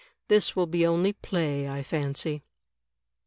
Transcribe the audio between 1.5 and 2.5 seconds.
I fancy."